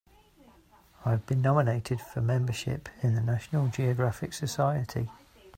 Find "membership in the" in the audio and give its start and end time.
2.21-3.21